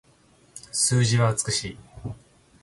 [0.71, 1.77] 数字は美しい